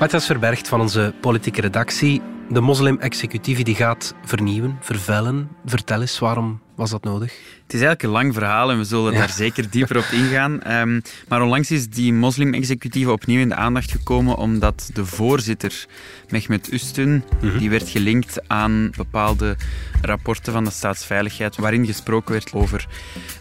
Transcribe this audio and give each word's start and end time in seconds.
Matthias 0.00 0.26
Verbergt 0.26 0.68
van 0.68 0.80
onze 0.80 1.12
politieke 1.20 1.60
redactie. 1.60 2.22
De 2.52 2.60
moslim-executieve 2.60 3.62
die 3.62 3.74
gaat 3.74 4.14
vernieuwen, 4.24 4.76
vervellen. 4.80 5.48
Vertel 5.64 6.00
eens, 6.00 6.18
waarom 6.18 6.60
was 6.74 6.90
dat 6.90 7.04
nodig? 7.04 7.32
Het 7.62 7.74
is 7.74 7.80
eigenlijk 7.80 8.02
een 8.02 8.10
lang 8.10 8.34
verhaal 8.34 8.70
en 8.70 8.78
we 8.78 8.84
zullen 8.84 9.14
daar 9.14 9.28
zeker 9.28 9.70
dieper 9.70 9.96
op 9.96 10.08
ingaan. 10.12 10.72
Um, 10.72 11.02
maar 11.28 11.42
onlangs 11.42 11.70
is 11.70 11.88
die 11.88 12.12
moslim-executieve 12.12 13.12
opnieuw 13.12 13.40
in 13.40 13.48
de 13.48 13.54
aandacht 13.54 13.90
gekomen 13.90 14.36
omdat 14.36 14.90
de 14.94 15.04
voorzitter, 15.06 15.86
Mehmet 16.28 16.72
Ustun, 16.72 17.24
mhm. 17.42 17.58
die 17.58 17.70
werd 17.70 17.88
gelinkt 17.88 18.48
aan 18.48 18.90
bepaalde 18.96 19.56
rapporten 20.02 20.52
van 20.52 20.64
de 20.64 20.70
staatsveiligheid 20.70 21.56
waarin 21.56 21.86
gesproken 21.86 22.32
werd 22.32 22.52
over 22.52 22.86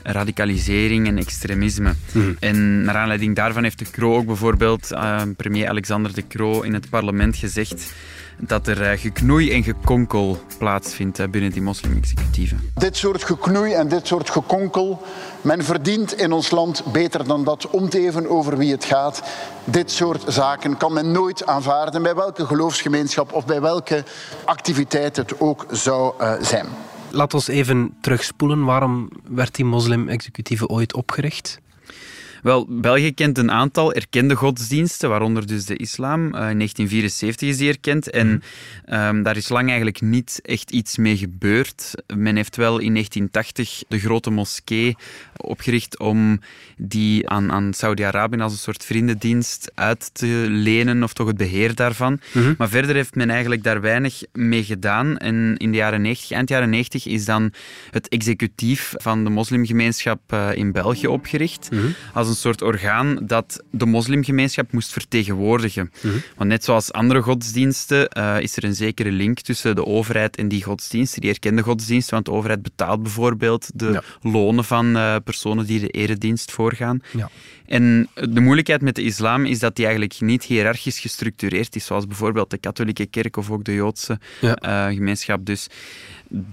radicalisering 0.04 1.08
en 1.08 1.18
extremisme. 1.18 1.94
Mhm. 2.12 2.32
En 2.40 2.84
naar 2.84 2.96
aanleiding 2.96 3.36
daarvan 3.36 3.64
heeft 3.64 3.80
de 3.80 3.92
Croo 3.92 4.16
ook 4.16 4.26
bijvoorbeeld, 4.26 4.92
uh, 4.92 5.22
premier 5.38 5.68
Alexander 5.68 6.14
de 6.14 6.28
Croo, 6.28 6.62
in 6.62 6.74
het 6.74 6.90
parlement 6.90 7.36
gezegd 7.36 7.94
dat 8.40 8.68
er 8.68 8.82
eh, 8.82 9.00
geknoei 9.00 9.52
en 9.52 9.64
gekonkel 9.64 10.38
plaatsvindt 10.58 11.32
binnen 11.32 11.52
die 11.52 11.62
moslim-executieven. 11.62 12.72
Dit 12.76 12.98
soort 12.98 13.24
geknoei 13.24 13.74
en 13.74 13.88
dit 13.88 14.08
soort 14.08 14.30
gekonkel, 14.30 15.02
men 15.42 15.64
verdient 15.64 16.14
in 16.14 16.32
ons 16.32 16.52
land 16.52 16.84
beter 16.92 17.28
dan 17.28 17.44
dat 17.44 17.70
om 17.70 17.90
te 17.90 18.00
even 18.00 18.30
over 18.30 18.58
wie 18.58 18.72
het 18.72 18.86
gaat. 18.86 19.24
Dit 19.64 19.92
soort 19.92 20.24
zaken 20.28 20.78
kan 20.78 20.94
men 20.94 21.12
nooit 21.12 21.46
aanvaarden, 21.46 22.04
bij 22.04 22.16
welke 22.16 22.46
geloofsgemeenschap 22.46 23.34
of 23.34 23.46
bij 23.46 23.62
welke 23.62 24.04
activiteit 24.46 25.16
het 25.16 25.40
ook 25.40 25.66
zou 25.72 26.14
uh, 26.22 26.34
zijn. 26.42 26.66
Laat 27.12 27.34
ons 27.34 27.48
even 27.48 27.98
terugspoelen. 28.02 28.66
Waarom 28.66 29.10
werd 29.28 29.56
die 29.56 29.66
moslim-executieve 29.66 30.68
ooit 30.68 30.94
opgericht? 30.94 31.60
Wel, 32.42 32.66
België 32.70 33.14
kent 33.14 33.38
een 33.38 33.52
aantal 33.52 33.94
erkende 33.94 34.36
godsdiensten, 34.36 35.10
waaronder 35.10 35.48
dus 35.48 35.66
de 35.66 35.76
islam. 35.76 36.20
Uh, 36.20 36.26
in 36.26 36.58
1974 36.58 37.50
is 37.50 37.58
die 37.58 37.70
erkend. 37.70 38.10
En 38.10 38.44
um, 38.92 39.24
daar 39.24 39.38
is 39.38 39.50
lang 39.50 39.68
eigenlijk 39.68 40.02
niet 40.02 40.40
echt 40.44 40.72
iets 40.72 40.98
mee 40.98 41.18
gebeurd. 41.18 41.94
Men 42.16 42.36
heeft 42.36 42.56
wel 42.56 42.80
in 42.80 42.94
1980 42.94 43.84
de 43.88 44.00
grote 44.00 44.30
moskee 44.30 44.96
opgericht 45.38 46.00
om 46.00 46.42
die 46.78 47.30
aan, 47.30 47.52
aan 47.52 47.74
Saudi-Arabië 47.74 48.40
als 48.40 48.52
een 48.52 48.58
soort 48.58 48.86
vriendendienst 48.86 49.72
uit 49.76 50.10
te 50.14 50.46
lenen, 50.50 51.04
of 51.04 51.14
toch 51.14 51.28
het 51.28 51.38
beheer 51.38 51.76
daarvan. 51.76 52.20
Mhm. 52.32 52.54
Maar 52.58 52.70
verder 52.70 52.96
heeft 52.96 53.16
men 53.16 53.30
eigenlijk 53.30 53.64
daar 53.64 53.82
weinig 53.82 54.22
mee 54.34 54.64
gedaan. 54.64 55.18
En 55.18 55.56
in 55.58 55.72
de 55.72 55.78
jaren 55.78 56.02
90, 56.02 56.32
eind 56.32 56.50
jaren 56.50 56.70
90 56.70 57.06
is 57.06 57.26
dan 57.26 57.54
het 57.92 58.08
executief 58.08 58.94
van 58.98 59.24
de 59.24 59.30
moslimgemeenschap 59.30 60.34
uh, 60.34 60.50
in 60.54 60.72
België 60.72 61.08
opgericht. 61.08 61.70
Mhm. 61.72 61.88
Als 62.14 62.28
een 62.30 62.36
soort 62.36 62.62
orgaan 62.62 63.20
dat 63.22 63.64
de 63.72 63.86
moslimgemeenschap 63.86 64.72
moest 64.72 64.92
vertegenwoordigen. 64.92 65.92
Mhm. 66.02 66.14
Want 66.36 66.50
net 66.50 66.64
zoals 66.64 66.92
andere 66.92 67.22
godsdiensten 67.22 68.10
uh, 68.18 68.40
is 68.40 68.58
er 68.58 68.64
een 68.64 68.76
zekere 68.76 69.12
link 69.12 69.40
tussen 69.40 69.76
de 69.76 69.86
overheid 69.86 70.38
en 70.38 70.48
die 70.48 70.64
godsdiensten, 70.64 71.22
die 71.22 71.30
erkende 71.30 71.62
godsdiensten, 71.62 72.14
want 72.14 72.26
de 72.26 72.32
overheid 72.32 72.62
betaalt 72.62 73.04
bijvoorbeeld 73.04 73.70
de 73.74 74.04
lonen 74.22 74.64
van 74.64 74.98
uh, 74.98 75.16
personen 75.24 75.66
die 75.66 75.80
de 75.80 75.88
eredienst 75.88 76.52
voorgaan. 76.52 77.02
Ja. 77.12 77.30
En 77.70 78.10
de 78.14 78.40
moeilijkheid 78.40 78.82
met 78.82 78.96
de 78.96 79.04
islam 79.04 79.46
is 79.46 79.60
dat 79.60 79.76
die 79.76 79.86
eigenlijk 79.86 80.22
niet 80.22 80.44
hiërarchisch 80.44 81.00
gestructureerd 81.00 81.76
is, 81.76 81.86
zoals 81.86 82.08
bijvoorbeeld 82.08 82.50
de 82.50 82.58
katholieke 82.58 83.06
kerk 83.06 83.38
of 83.38 83.52
ook 83.52 83.64
de 83.64 83.74
Joodse 83.74 84.20
uh, 84.42 84.86
gemeenschap. 84.86 85.46
Dus 85.46 85.68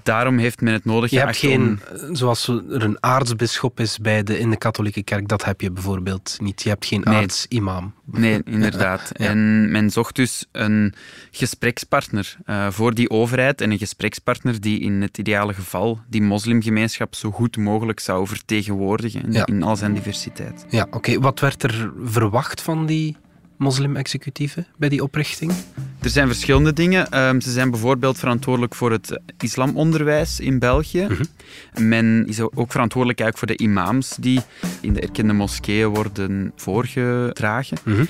daarom 0.03 0.39
heeft 0.39 0.61
men 0.61 0.73
het 0.73 0.85
nodig. 0.85 1.11
Je 1.11 1.19
hebt 1.19 1.37
geen, 1.37 1.81
zoals 2.13 2.49
er 2.49 2.83
een 2.83 2.97
aartsbisschop 3.01 3.81
is 3.81 3.99
bij 3.99 4.23
de, 4.23 4.39
in 4.39 4.51
de 4.51 4.57
katholieke 4.57 5.03
kerk, 5.03 5.29
dat 5.29 5.45
heb 5.45 5.61
je 5.61 5.71
bijvoorbeeld 5.71 6.37
niet. 6.43 6.63
Je 6.63 6.69
hebt 6.69 6.87
geen 6.87 7.01
nee. 7.05 7.15
aartsimam. 7.15 7.95
Nee, 8.05 8.43
inderdaad. 8.59 9.11
En 9.11 9.71
men 9.71 9.91
zocht 9.91 10.17
dus 10.17 10.47
een 10.53 10.95
gesprekspartner 11.31 12.37
uh, 12.47 12.71
voor 12.71 12.95
die 12.95 13.11
overheid 13.11 13.61
en 13.61 13.71
een 13.71 13.79
gesprekspartner 13.79 14.61
die 14.61 14.81
in 14.81 15.03
het 15.03 15.19
ideale 15.19 15.55
geval 15.55 16.01
die 16.09 16.23
moslimgemeenschap 16.23 17.15
zo 17.15 17.31
goed 17.31 17.57
mogelijk 17.57 18.01
zou 18.01 18.27
vertegenwoordigen 18.27 19.33
in, 19.33 19.45
in 19.45 19.63
al 19.63 19.77
zijn 19.77 19.95
diversiteit. 19.95 20.67
Ja, 20.69 20.87
oké. 20.91 21.06
Wat 21.15 21.41
werd 21.41 21.63
er 21.63 21.93
verwacht 22.05 22.63
van 22.63 22.87
die 22.87 23.17
moslim-executieven 23.57 24.67
bij 24.77 24.89
die 24.89 25.03
oprichting? 25.03 25.53
Er 26.01 26.11
zijn 26.11 26.27
verschillende 26.27 26.73
dingen. 26.73 27.11
Ehm, 27.11 27.41
ze 27.41 27.51
zijn 27.51 27.71
bijvoorbeeld 27.71 28.19
verantwoordelijk 28.19 28.75
voor 28.75 28.91
het 28.91 29.21
islamonderwijs 29.39 30.41
in 30.41 30.59
België. 30.59 31.07
Mhm. 31.09 31.25
Men 31.89 32.25
is 32.27 32.41
ook 32.41 32.73
verantwoordelijk 32.73 33.21
eigenlijk 33.21 33.39
voor 33.39 33.47
de 33.47 33.73
imams 33.73 34.17
die 34.21 34.41
in 34.81 34.93
de 34.93 35.01
erkende 35.01 35.33
moskeeën 35.33 35.89
worden 35.89 36.53
voorgedragen. 36.57 37.79
Mhm. 37.83 38.05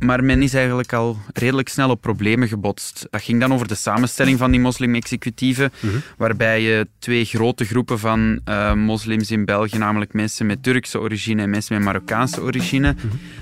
Maar 0.00 0.24
men 0.24 0.42
is 0.42 0.54
eigenlijk 0.54 0.92
al 0.92 1.18
redelijk 1.32 1.68
snel 1.68 1.90
op 1.90 2.00
problemen 2.00 2.48
gebotst. 2.48 3.06
Dat 3.10 3.22
ging 3.22 3.40
dan 3.40 3.52
over 3.52 3.68
de 3.68 3.74
samenstelling 3.74 4.38
van 4.38 4.50
die 4.50 4.60
moslim-executieven, 4.60 5.72
waarbij 6.16 6.62
je 6.62 6.88
twee 6.98 7.24
grote 7.24 7.64
groepen 7.64 7.98
van 7.98 8.40
uh, 8.48 8.74
moslims 8.74 9.30
in 9.30 9.44
België, 9.44 9.78
namelijk 9.78 10.12
mensen 10.12 10.46
met 10.46 10.62
Turkse 10.62 11.00
origine 11.00 11.42
en 11.42 11.50
mensen 11.50 11.74
met 11.74 11.84
Marokkaanse 11.84 12.42
origine, 12.42 12.94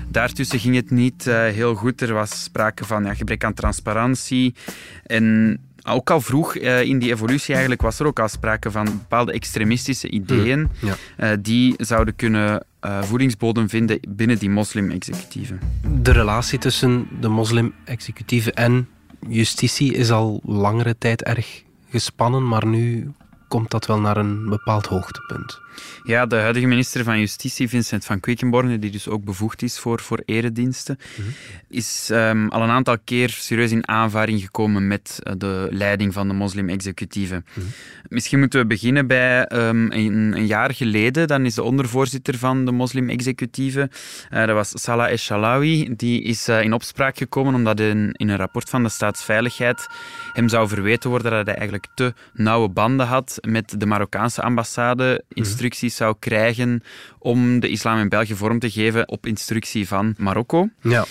daartussen 0.07 0.59
ging 0.59 0.75
het 0.75 0.91
niet 0.91 1.27
uh, 1.27 1.33
heel 1.33 1.75
goed. 1.75 2.01
Er 2.01 2.13
was 2.13 2.43
sprake 2.43 2.85
van 2.85 3.03
ja, 3.03 3.13
gebrek 3.13 3.43
aan 3.43 3.53
transparantie 3.53 4.55
en 5.05 5.57
ook 5.83 6.09
al 6.09 6.21
vroeg 6.21 6.55
uh, 6.55 6.81
in 6.81 6.99
die 6.99 7.11
evolutie 7.11 7.51
eigenlijk 7.51 7.81
was 7.81 7.99
er 7.99 8.05
ook 8.05 8.19
al 8.19 8.27
sprake 8.27 8.71
van 8.71 8.85
bepaalde 8.85 9.31
extremistische 9.31 10.09
ideeën 10.09 10.59
mm, 10.59 10.69
ja. 10.79 10.95
uh, 11.31 11.37
die 11.41 11.73
zouden 11.77 12.15
kunnen 12.15 12.65
uh, 12.85 13.01
voedingsbodem 13.03 13.69
vinden 13.69 13.99
binnen 14.09 14.37
die 14.37 14.49
moslim-executieven. 14.49 15.59
De 16.01 16.11
relatie 16.11 16.59
tussen 16.59 17.07
de 17.19 17.27
moslim-executieven 17.27 18.53
en 18.53 18.87
justitie 19.27 19.93
is 19.93 20.11
al 20.11 20.41
langere 20.43 20.95
tijd 20.97 21.23
erg 21.23 21.63
gespannen, 21.89 22.47
maar 22.47 22.65
nu 22.65 23.11
komt 23.47 23.71
dat 23.71 23.85
wel 23.85 23.99
naar 23.99 24.17
een 24.17 24.49
bepaald 24.49 24.85
hoogtepunt. 24.85 25.59
Ja, 26.03 26.25
de 26.25 26.35
huidige 26.35 26.65
minister 26.65 27.03
van 27.03 27.19
Justitie, 27.19 27.69
Vincent 27.69 28.05
van 28.05 28.19
Quickenborne, 28.19 28.79
die 28.79 28.91
dus 28.91 29.07
ook 29.07 29.23
bevoegd 29.23 29.61
is 29.61 29.79
voor, 29.79 30.01
voor 30.01 30.21
erediensten, 30.25 30.97
mhm. 31.17 31.29
is 31.67 32.09
um, 32.11 32.49
al 32.49 32.61
een 32.61 32.69
aantal 32.69 32.97
keer 33.03 33.29
serieus 33.29 33.71
in 33.71 33.87
aanvaring 33.87 34.41
gekomen 34.41 34.87
met 34.87 35.19
uh, 35.23 35.33
de 35.37 35.67
leiding 35.71 36.13
van 36.13 36.27
de 36.27 36.33
moslim-executieven. 36.33 37.45
Mhm. 37.53 37.65
Misschien 38.09 38.39
moeten 38.39 38.59
we 38.59 38.65
beginnen 38.65 39.07
bij 39.07 39.51
um, 39.51 39.91
een, 39.91 40.33
een, 40.35 40.47
jaar 40.47 40.73
geleden. 40.73 41.27
Dan 41.27 41.45
is 41.45 41.53
de 41.53 41.63
ondervoorzitter 41.63 42.37
van 42.37 42.65
de 42.65 42.71
moslim-executieven, 42.71 43.89
uh, 44.33 44.45
dat 44.45 44.55
was 44.55 44.71
Salah 44.73 45.11
Eshalawi, 45.11 45.95
die 45.95 46.21
is 46.21 46.49
uh, 46.49 46.61
in 46.61 46.73
opspraak 46.73 47.17
gekomen 47.17 47.53
omdat 47.53 47.79
in, 47.79 48.11
in 48.11 48.29
een 48.29 48.37
rapport 48.37 48.69
van 48.69 48.83
de 48.83 48.89
staatsveiligheid 48.89 49.87
hem 50.33 50.49
zou 50.49 50.67
verweten 50.67 51.09
worden 51.09 51.31
dat 51.31 51.45
hij 51.45 51.55
eigenlijk 51.55 51.87
te 51.95 52.13
nauwe 52.33 52.69
banden 52.69 53.05
had 53.05 53.37
met 53.47 53.75
de 53.77 53.85
Marokkaanse 53.85 54.41
ambassade, 54.41 55.23
mhm. 55.29 55.39
Instructies 55.59 55.95
zou 55.95 56.15
krijgen 56.19 56.83
om 57.19 57.59
de 57.59 57.69
islam 57.69 57.99
in 57.99 58.09
België 58.09 58.35
vorm 58.35 58.59
te 58.59 58.69
geven 58.69 59.07
op 59.07 59.25
instructie 59.25 59.87
van 59.87 60.15
Marokko. 60.17 60.69
Ja. 60.81 61.05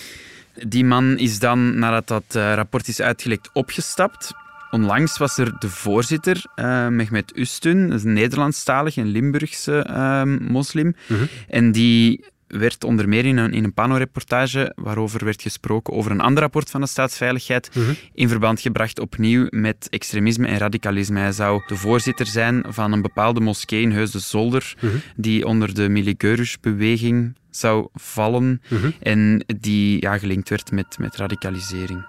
Die 0.67 0.85
man 0.85 1.19
is 1.19 1.39
dan, 1.39 1.79
nadat 1.79 2.09
dat 2.09 2.25
eh, 2.29 2.55
rapport 2.55 2.89
is 2.89 3.01
uitgelekt, 3.01 3.51
opgestapt. 3.53 4.33
onlangs 4.71 5.19
was 5.19 5.39
er 5.39 5.53
de 5.59 5.69
voorzitter, 5.69 6.45
uh, 6.57 6.89
Mehmet 6.89 7.33
Ustun, 7.37 7.91
een 7.91 8.13
Nederlandstalig, 8.13 8.97
een 8.97 9.07
Limburgse 9.09 9.87
uh, 9.91 10.23
moslim. 10.49 10.95
Mhm. 11.07 11.25
En 11.49 11.73
die 11.73 12.25
werd 12.49 12.85
onder 12.85 13.09
meer 13.09 13.25
in 13.25 13.37
een, 13.37 13.53
in 13.53 13.65
een 13.65 13.75
panoreportage 13.75 14.73
waarover 14.77 15.25
werd 15.25 15.43
gesproken 15.43 15.95
over 15.95 16.11
een 16.11 16.21
ander 16.21 16.43
rapport 16.43 16.71
van 16.71 16.81
de 16.81 16.87
staatsveiligheid 16.87 17.71
mhm. 17.75 17.93
in 18.15 18.29
verband 18.29 18.61
gebracht 18.61 19.01
opnieuw 19.01 19.47
met 19.51 19.89
extremisme 19.91 20.47
en 20.47 20.59
radicalisme. 20.59 21.21
Hij 21.21 21.33
zou 21.33 21.63
de 21.67 21.77
voorzitter 21.77 22.27
zijn 22.27 22.65
van 22.69 22.93
een 22.93 23.03
bepaalde 23.03 23.41
moskee 23.41 23.83
in 23.83 23.91
Heus 23.91 24.11
de 24.11 24.19
Zolder, 24.19 24.75
mhm. 24.81 24.97
die 25.17 25.47
onder 25.47 25.75
de 25.75 25.89
Miligurus-beweging 25.89 27.35
zou 27.59 27.89
vallen 27.95 28.63
mhm. 28.69 28.91
en 29.01 29.45
die 29.61 30.01
ja, 30.01 30.19
gelinkt 30.19 30.49
werd 30.49 30.71
met, 30.71 30.99
met 30.99 31.17
radicalisering. 31.17 32.05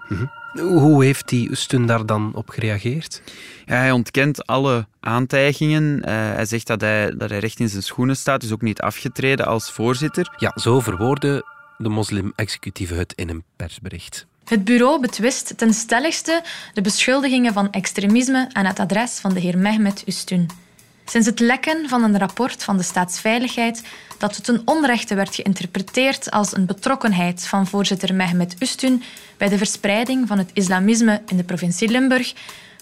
Hoe 0.52 1.04
heeft 1.04 1.28
die 1.28 1.50
Ustun 1.50 1.86
daar 1.86 2.06
dan 2.06 2.34
op 2.34 2.48
gereageerd? 2.48 3.22
Ja, 3.66 3.74
hij 3.74 3.90
ontkent 3.90 4.46
alle 4.46 4.86
aantijgingen. 5.00 5.96
Uh, 5.98 6.04
hij 6.04 6.44
zegt 6.44 6.66
dat 6.66 6.80
hij, 6.80 7.14
dat 7.16 7.30
hij 7.30 7.38
recht 7.38 7.60
in 7.60 7.68
zijn 7.68 7.82
schoenen 7.82 8.16
staat, 8.16 8.40
dus 8.40 8.52
ook 8.52 8.62
niet 8.62 8.80
afgetreden 8.80 9.46
als 9.46 9.70
voorzitter. 9.70 10.34
Ja, 10.36 10.52
zo 10.54 10.80
verwoordde 10.80 11.44
de 11.78 11.88
moslim-executieve 11.88 12.94
het 12.94 13.12
in 13.16 13.28
een 13.28 13.44
persbericht. 13.56 14.26
Het 14.44 14.64
bureau 14.64 15.00
betwist 15.00 15.52
ten 15.56 15.74
stelligste 15.74 16.42
de 16.72 16.80
beschuldigingen 16.80 17.52
van 17.52 17.70
extremisme 17.70 18.48
aan 18.52 18.64
het 18.64 18.78
adres 18.78 19.18
van 19.18 19.34
de 19.34 19.40
heer 19.40 19.58
Mehmet 19.58 20.02
Ustun. 20.06 20.48
Sinds 21.10 21.26
het 21.26 21.40
lekken 21.40 21.88
van 21.88 22.02
een 22.02 22.18
rapport 22.18 22.64
van 22.64 22.76
de 22.76 22.82
staatsveiligheid 22.82 23.82
dat 24.18 24.44
ten 24.44 24.62
onrechte 24.64 25.14
werd 25.14 25.34
geïnterpreteerd 25.34 26.30
als 26.30 26.56
een 26.56 26.66
betrokkenheid 26.66 27.46
van 27.46 27.66
voorzitter 27.66 28.14
Mehmet 28.14 28.56
Ustun 28.58 29.02
bij 29.36 29.48
de 29.48 29.58
verspreiding 29.58 30.28
van 30.28 30.38
het 30.38 30.50
islamisme 30.52 31.22
in 31.26 31.36
de 31.36 31.44
provincie 31.44 31.88
Limburg, 31.88 32.32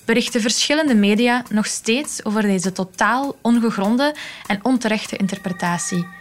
berichten 0.04 0.40
verschillende 0.40 0.94
media 0.94 1.42
nog 1.50 1.66
steeds 1.66 2.24
over 2.24 2.42
deze 2.42 2.72
totaal 2.72 3.36
ongegronde 3.42 4.14
en 4.46 4.64
onterechte 4.64 5.16
interpretatie. 5.16 6.17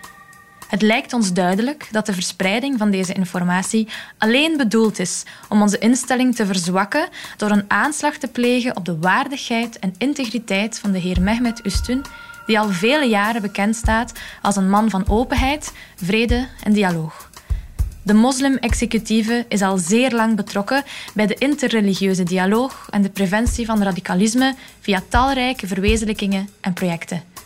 Het 0.67 0.81
lijkt 0.81 1.13
ons 1.13 1.33
duidelijk 1.33 1.87
dat 1.91 2.05
de 2.05 2.13
verspreiding 2.13 2.77
van 2.77 2.91
deze 2.91 3.13
informatie 3.13 3.87
alleen 4.17 4.57
bedoeld 4.57 4.99
is 4.99 5.23
om 5.49 5.61
onze 5.61 5.77
instelling 5.77 6.35
te 6.35 6.45
verzwakken 6.45 7.07
door 7.37 7.49
een 7.49 7.65
aanslag 7.67 8.17
te 8.17 8.27
plegen 8.27 8.75
op 8.75 8.85
de 8.85 8.97
waardigheid 8.97 9.79
en 9.79 9.93
integriteit 9.97 10.79
van 10.79 10.91
de 10.91 10.99
heer 10.99 11.21
Mehmet 11.21 11.65
Ustun, 11.65 12.05
die 12.45 12.59
al 12.59 12.69
vele 12.69 13.05
jaren 13.05 13.41
bekend 13.41 13.75
staat 13.75 14.11
als 14.41 14.55
een 14.55 14.69
man 14.69 14.89
van 14.89 15.07
openheid, 15.09 15.73
vrede 15.95 16.47
en 16.63 16.73
dialoog. 16.73 17.29
De 18.03 18.13
moslim-executieve 18.13 19.45
is 19.47 19.61
al 19.61 19.77
zeer 19.77 20.11
lang 20.11 20.35
betrokken 20.35 20.83
bij 21.13 21.27
de 21.27 21.35
interreligieuze 21.35 22.23
dialoog 22.23 22.87
en 22.89 23.01
de 23.01 23.09
preventie 23.09 23.65
van 23.65 23.83
radicalisme 23.83 24.55
via 24.79 25.03
talrijke 25.09 25.67
verwezenlijkingen 25.67 26.49
en 26.61 26.73
projecten. 26.73 27.36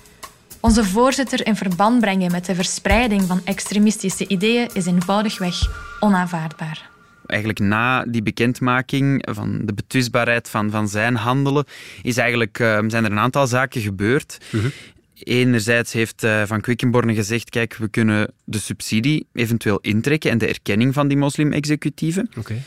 Onze 0.62 0.84
voorzitter 0.84 1.46
in 1.46 1.56
verband 1.56 2.00
brengen 2.00 2.32
met 2.32 2.46
de 2.46 2.56
verspreiding 2.56 3.22
van 3.22 3.42
extremistische 3.44 4.28
ideeën 4.28 4.70
is 4.74 4.86
eenvoudigweg 4.86 5.70
onaanvaardbaar. 6.00 6.90
Eigenlijk 7.26 7.60
na 7.60 8.06
die 8.06 8.24
bekendmaking 8.24 9.28
van 9.32 9.62
de 9.66 9.74
betwistbaarheid 9.74 10.50
van, 10.50 10.72
van 10.72 10.88
zijn 10.88 11.16
handelen 11.16 11.66
is 12.02 12.18
eigenlijk, 12.18 12.60
uh, 12.60 12.80
zijn 12.88 13.06
er 13.06 13.12
een 13.12 13.20
aantal 13.20 13.48
zaken 13.48 13.82
gebeurd. 13.82 14.38
Mhm. 14.52 14.68
Enerzijds 15.14 15.94
heeft 15.94 16.24
uh, 16.24 16.44
Van 16.46 16.62
Quickenborne 16.62 17.14
gezegd, 17.14 17.50
kijk, 17.50 17.76
we 17.76 17.88
kunnen 17.88 18.34
de 18.44 18.60
subsidie 18.60 19.28
eventueel 19.34 19.80
intrekken 19.80 20.32
en 20.32 20.38
de 20.38 20.48
erkenning 20.48 20.94
van 20.94 21.08
die 21.08 21.18
moslim-executieven. 21.18 22.30
Okay. 22.38 22.62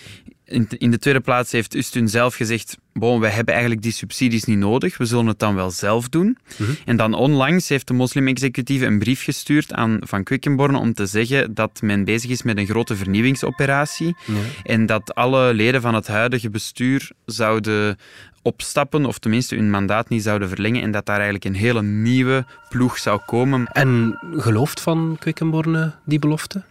In, 0.47 0.69
in, 0.79 0.91
de 0.91 0.99
tweede 0.99 1.21
plaats 1.21 1.53
heeft 1.53 1.75
Ustun 1.75 2.09
zelf 2.09 2.35
gezegd, 2.35 2.77
bon, 2.93 3.21
wij 3.21 3.31
hebben 3.31 3.55
eigenlijk 3.55 3.83
die 3.83 3.93
subsidies 3.93 4.45
niet 4.45 4.59
nodig, 4.59 4.99
we 4.99 5.05
zullen 5.05 5.27
het 5.27 5.39
dan 5.39 5.55
wel 5.55 5.71
zelf 5.71 6.09
doen. 6.09 6.39
Mhm. 6.57 6.71
En 6.85 6.97
dan 6.97 7.15
onlangs 7.15 7.69
heeft 7.69 7.87
de 7.87 7.95
moslim-executieve 7.95 8.87
een 8.87 8.99
brief 8.99 9.23
gestuurd 9.23 9.73
aan 9.73 9.99
Van 10.01 10.23
Quickenborne 10.23 10.79
om 10.79 10.95
te 10.95 11.07
zeggen 11.07 11.55
dat 11.55 11.83
men 11.83 12.05
bezig 12.05 12.31
is 12.31 12.43
met 12.43 12.59
een 12.59 12.67
grote 12.67 12.97
vernieuwingsoperatie 12.97 14.17
en 14.63 14.87
dat 14.87 15.15
alle 15.15 15.55
leden 15.55 15.81
van 15.81 15.95
het 15.95 16.07
huidige 16.07 16.51
bestuur 16.51 17.11
zouden 17.27 17.99
opstappen, 18.43 19.07
of 19.07 19.19
tenminste 19.19 19.55
hun 19.55 19.71
mandaat 19.71 20.09
niet 20.09 20.23
zouden 20.23 20.49
verlengen 20.49 20.83
en 20.83 20.91
dat 20.91 21.07
daar 21.07 21.17
eigenlijk 21.17 21.45
een 21.45 21.55
hele 21.55 21.83
nieuwe 21.83 22.45
ploeg 22.69 22.99
zou 22.99 23.21
komen. 23.27 23.67
En 23.67 24.19
gelooft 24.37 24.81
Van 24.81 25.17
Quickenborne 25.21 25.95
die 26.05 26.19
belofte? 26.19 26.63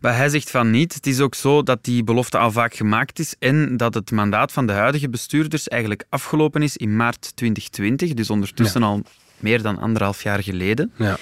Maar 0.00 0.16
hij 0.16 0.28
zegt 0.28 0.50
van 0.50 0.70
niet. 0.70 0.94
Het 0.94 1.06
is 1.06 1.20
ook 1.20 1.34
zo 1.34 1.62
dat 1.62 1.84
die 1.84 2.04
belofte 2.04 2.38
al 2.38 2.52
vaak 2.52 2.74
gemaakt 2.74 3.18
is 3.18 3.34
en 3.38 3.76
dat 3.76 3.94
het 3.94 4.10
mandaat 4.10 4.52
van 4.52 4.66
de 4.66 4.72
huidige 4.72 5.08
bestuurders 5.08 5.68
eigenlijk 5.68 6.04
afgelopen 6.08 6.62
is 6.62 6.76
in 6.76 6.96
maart 6.96 7.36
2020, 7.36 8.14
dus 8.14 8.30
ondertussen 8.30 8.82
al 8.82 9.02
meer 9.36 9.62
dan 9.62 9.78
anderhalf 9.78 10.22
jaar 10.22 10.42
geleden. 10.42 10.92
Ja. 10.96 11.16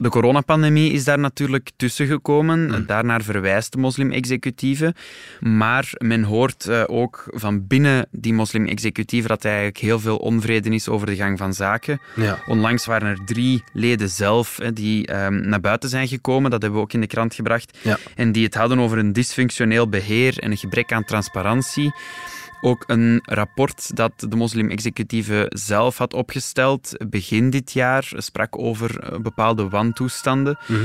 De 0.00 0.08
coronapandemie 0.08 0.92
is 0.92 1.04
daar 1.04 1.18
natuurlijk 1.18 1.70
tussen 1.76 2.06
gekomen. 2.06 2.66
Mm. 2.66 2.86
Daarnaar 2.86 3.22
verwijst 3.22 3.72
de 3.72 3.78
moslim-executieve. 3.78 4.94
Maar 5.40 5.92
men 5.98 6.22
hoort 6.22 6.66
uh, 6.68 6.82
ook 6.86 7.24
van 7.26 7.66
binnen 7.66 8.06
die 8.10 8.32
moslim-executieve 8.32 9.28
dat 9.28 9.44
er 9.44 9.50
eigenlijk 9.50 9.78
heel 9.78 10.00
veel 10.00 10.16
onvrede 10.16 10.70
is 10.70 10.88
over 10.88 11.06
de 11.06 11.16
gang 11.16 11.38
van 11.38 11.54
zaken. 11.54 12.00
Ja. 12.16 12.42
Onlangs 12.46 12.86
waren 12.86 13.08
er 13.08 13.24
drie 13.24 13.62
leden 13.72 14.08
zelf 14.08 14.58
die 14.74 15.14
um, 15.14 15.48
naar 15.48 15.60
buiten 15.60 15.88
zijn 15.88 16.08
gekomen. 16.08 16.50
Dat 16.50 16.62
hebben 16.62 16.78
we 16.80 16.84
ook 16.84 16.92
in 16.92 17.00
de 17.00 17.06
krant 17.06 17.34
gebracht. 17.34 17.78
Ja. 17.82 17.98
En 18.14 18.32
die 18.32 18.44
het 18.44 18.54
hadden 18.54 18.78
over 18.78 18.98
een 18.98 19.12
dysfunctioneel 19.12 19.88
beheer 19.88 20.38
en 20.38 20.50
een 20.50 20.56
gebrek 20.56 20.92
aan 20.92 21.04
transparantie. 21.04 21.92
Ook 22.60 22.84
een 22.86 23.20
rapport 23.24 23.96
dat 23.96 24.12
de 24.16 24.36
moslim-executieve 24.36 25.46
zelf 25.48 25.98
had 25.98 26.14
opgesteld 26.14 26.92
begin 27.08 27.50
dit 27.50 27.72
jaar 27.72 28.12
sprak 28.16 28.58
over 28.58 29.00
eh, 29.00 29.18
bepaalde 29.18 29.68
wantoestanden. 29.68 30.58
Mhm. 30.66 30.80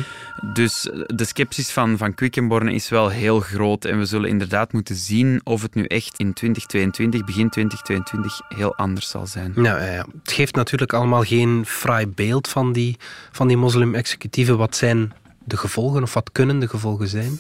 Dus 0.54 0.90
de 1.08 1.26
sceptisch 1.26 1.72
van, 1.72 1.98
van 1.98 2.14
Quickenborne 2.14 2.74
is 2.74 2.90
wel 2.90 3.10
heel 3.10 3.40
groot 3.40 3.86
en 3.86 3.98
we 3.98 4.06
zullen 4.06 4.30
inderdaad 4.30 4.74
moeten 4.74 4.96
zien 4.96 5.42
of 5.44 5.62
het 5.62 5.76
nu 5.76 5.84
echt 5.84 6.20
in 6.20 6.34
2022, 6.34 7.26
begin 7.26 7.50
2022, 7.50 8.42
heel 8.48 8.76
anders 8.76 9.10
zal 9.10 9.28
zijn. 9.28 9.54
Ja, 9.56 9.78
ja, 9.78 9.92
ja. 9.92 10.06
Het 10.24 10.32
geeft 10.32 10.56
natuurlijk 10.56 10.94
allemaal 10.94 11.24
geen 11.24 11.66
fraai 11.66 12.08
beeld 12.08 12.48
van 12.48 12.74
die, 12.74 12.98
van 13.32 13.48
die 13.48 13.58
moslim-executieven. 13.58 14.58
Wat 14.58 14.76
zijn 14.76 15.14
de 15.44 15.58
gevolgen 15.58 16.04
of 16.04 16.14
wat 16.14 16.32
kunnen 16.32 16.60
de 16.60 16.68
gevolgen 16.68 17.08
zijn? 17.08 17.40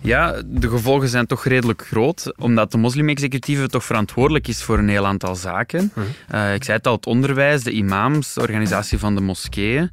Ja, 0.00 0.42
de 0.46 0.68
gevolgen 0.68 1.08
zijn 1.08 1.26
toch 1.26 1.44
redelijk 1.44 1.86
groot, 1.86 2.32
omdat 2.36 2.72
de 2.72 2.78
moslim-executieve 2.78 3.68
toch 3.68 3.84
verantwoordelijk 3.84 4.48
is 4.48 4.62
voor 4.62 4.78
een 4.78 4.88
heel 4.88 5.06
aantal 5.06 5.34
zaken. 5.34 5.92
Mhm. 5.94 6.06
Eh, 6.28 6.54
ik 6.54 6.64
zei 6.64 6.76
het 6.76 6.86
al, 6.86 6.94
het 6.94 7.06
onderwijs, 7.06 7.62
de 7.62 7.70
imams, 7.70 8.34
de 8.34 8.40
organisatie 8.40 8.98
van 8.98 9.14
de 9.14 9.20
moskeeën. 9.20 9.90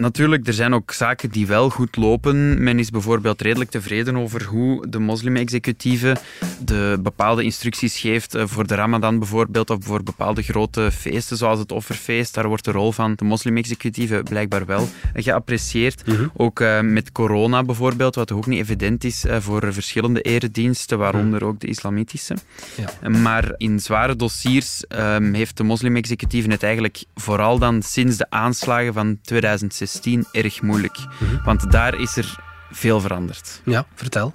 Natuurlijk, 0.00 0.46
er 0.46 0.52
zijn 0.52 0.74
ook 0.74 0.92
zaken 0.92 1.30
die 1.30 1.46
wel 1.46 1.70
goed 1.70 1.96
lopen. 1.96 2.62
Men 2.62 2.78
is 2.78 2.90
bijvoorbeeld 2.90 3.40
redelijk 3.40 3.70
tevreden 3.70 4.16
over 4.16 4.44
hoe 4.44 4.88
de 4.88 4.98
moslim-executieve 4.98 6.16
de 6.64 6.98
bepaalde 7.02 7.44
instructies 7.44 7.98
geeft 7.98 8.34
eh, 8.34 8.42
voor 8.46 8.66
de 8.66 8.74
Ramadan 8.74 9.18
bijvoorbeeld, 9.18 9.70
of 9.70 9.78
voor 9.80 10.02
bepaalde 10.02 10.42
grote 10.42 10.90
feesten 10.92 11.36
zoals 11.36 11.58
het 11.58 11.72
offerfeest. 11.72 12.34
Daar 12.34 12.48
wordt 12.48 12.64
de 12.64 12.70
rol 12.70 12.92
van 12.92 13.12
de 13.16 13.24
moslim-executieve 13.24 14.22
blijkbaar 14.28 14.66
wel 14.66 14.88
geapprecieerd. 15.14 16.06
Mhm. 16.06 16.26
Ook 16.36 16.60
uh, 16.60 16.80
met 16.80 17.12
corona 17.12 17.62
bijvoorbeeld, 17.62 18.14
wat 18.14 18.32
ook 18.32 18.46
niet 18.46 18.60
evident 18.60 19.04
is 19.04 19.24
uh, 19.24 19.36
voor 19.40 19.72
verschillende 19.72 20.20
erediensten, 20.20 20.98
waaronder 20.98 21.44
ook 21.44 21.60
de 21.60 21.66
islamitische. 21.66 22.36
Ja. 22.76 23.08
Maar 23.08 23.54
in 23.56 23.80
zware 23.80 24.16
dossiers 24.16 24.84
um, 24.88 25.34
heeft 25.34 25.56
de 25.56 25.62
moslim-executieve 25.62 26.50
het 26.50 26.62
eigenlijk 26.62 27.04
vooral 27.14 27.58
dan 27.58 27.82
sinds 27.82 28.16
de 28.16 28.26
aanslagen 28.30 28.92
van 28.92 29.18
2016 29.22 29.88
erg 30.32 30.62
moeilijk. 30.62 30.96
Mhm. 30.98 31.44
Want 31.44 31.70
daar 31.70 32.00
is 32.00 32.16
er 32.16 32.36
veel 32.70 33.00
veranderd. 33.00 33.60
Ja, 33.64 33.86
vertel. 33.94 34.34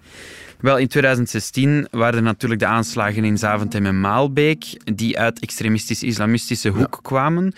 Wel, 0.66 0.78
in 0.78 0.88
2016 0.88 1.88
waren 1.92 2.16
er 2.16 2.22
natuurlijk 2.22 2.62
de 2.62 2.68
aanslagen 2.68 3.24
in 3.24 3.38
Zaventem 3.38 3.86
en 3.86 4.00
Maalbeek, 4.00 4.66
die 4.96 5.20
uit 5.20 5.40
extremistisch-islamistische 5.40 6.70
hoek 6.70 7.00
kwamen. 7.02 7.54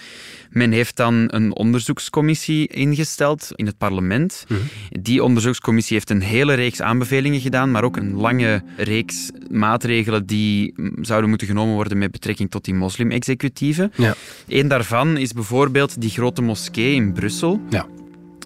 Men 0.49 0.71
heeft 0.71 0.95
dan 0.95 1.27
een 1.27 1.55
onderzoekscommissie 1.55 2.67
ingesteld 2.67 3.51
in 3.55 3.65
het 3.65 3.77
parlement. 3.77 4.45
Mhm. 4.47 4.59
Die 5.01 5.23
onderzoekscommissie 5.23 5.95
heeft 5.95 6.09
een 6.09 6.21
hele 6.21 6.53
reeks 6.53 6.81
aanbevelingen 6.81 7.39
gedaan, 7.39 7.71
maar 7.71 7.83
ook 7.83 7.97
een 7.97 8.13
lange 8.13 8.63
reeks 8.77 9.31
maatregelen 9.49 10.25
die 10.25 10.73
zouden 11.01 11.29
moeten 11.29 11.47
genomen 11.47 11.73
worden 11.73 11.97
met 11.97 12.11
betrekking 12.11 12.51
tot 12.51 12.65
die 12.65 12.73
moslim-executieven. 12.73 13.91
Ja. 13.95 14.15
Eén 14.47 14.67
daarvan 14.67 15.17
is 15.17 15.33
bijvoorbeeld 15.33 16.01
die 16.01 16.09
grote 16.09 16.41
moskee 16.41 16.93
in 16.93 17.13
Brussel. 17.13 17.61
Ja 17.69 17.85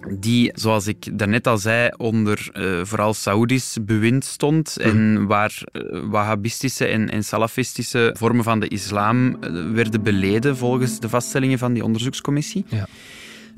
die, 0.09 0.51
zoals 0.53 0.87
ik 0.87 1.17
daarnet 1.17 1.47
al 1.47 1.57
zei, 1.57 1.89
onder 1.97 2.49
uh, 2.53 2.85
vooral 2.85 3.13
Saoedisch 3.13 3.77
bewind 3.81 4.25
stond 4.25 4.75
mhm. 4.77 4.87
en 4.87 5.27
waar 5.27 5.61
uh, 5.71 6.03
wahhabistische 6.09 6.85
en, 6.85 7.09
en, 7.09 7.23
salafistische 7.23 8.15
vormen 8.17 8.43
van 8.43 8.59
de 8.59 8.67
islam 8.67 9.27
uh, 9.27 9.71
werden 9.73 10.03
beleden 10.03 10.57
volgens 10.57 10.99
de 10.99 11.09
vaststellingen 11.09 11.57
van 11.57 11.73
die 11.73 11.83
onderzoekscommissie. 11.83 12.65
Ja. 12.67 12.87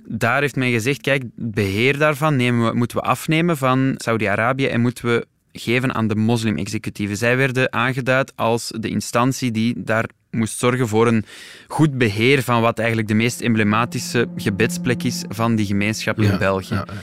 Daar 0.08 0.42
heeft 0.42 0.56
men 0.56 0.72
gezegd, 0.72 1.02
kijk, 1.02 1.22
het 1.22 1.54
beheer 1.54 1.98
daarvan 1.98 2.36
nemen 2.36 2.70
we, 2.70 2.78
moeten 2.78 2.98
we 2.98 3.04
afnemen 3.04 3.58
van 3.58 3.94
Saudi-Arabië 3.98 4.68
en 4.68 4.82
moeten 4.82 5.06
we 5.06 5.28
geven 5.54 5.94
aan 5.94 6.08
de 6.08 6.16
moslim-executieven. 6.16 7.18
Zij 7.18 7.38
werden 7.38 7.74
aangeduid 7.74 8.34
als 8.36 8.72
de 8.80 8.90
instantie 8.90 9.52
die 9.52 9.74
daar 9.78 10.10
moest 10.32 10.60
zorgen 10.60 10.88
voor 10.88 11.08
een 11.08 11.26
goed 11.68 11.98
beheer 11.98 12.44
van 12.44 12.62
wat 12.62 12.78
eigenlijk 12.80 13.08
de 13.08 13.14
meest 13.14 13.42
emblematische 13.42 14.28
gebedsplek 14.36 15.04
is 15.04 15.24
van 15.30 15.56
die 15.56 15.66
gemeenschap 15.66 16.22
in 16.22 16.38
België. 16.38 16.74
Ja, 16.74 16.88
ja, 16.88 16.94